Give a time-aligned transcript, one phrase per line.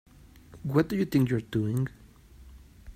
[0.63, 1.87] What do you think you're doing?